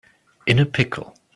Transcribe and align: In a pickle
In 0.47 0.57
a 0.59 0.65
pickle 0.65 1.15